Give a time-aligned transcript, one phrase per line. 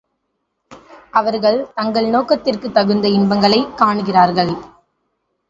[1.11, 4.53] அவர்கள் தங்கள் நோக்கத்திற்குத் தகுந்த இன்பங்களைக் காணுகிறார்கள்.